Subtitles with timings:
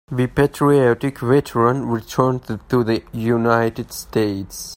[0.11, 4.69] The patriotic veteran returned to the United States.